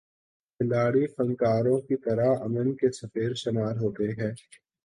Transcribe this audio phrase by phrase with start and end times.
[0.59, 4.31] کھلاڑی فنکاروں کی طرح امن کے سفیر شمار ہوتے ہیں۔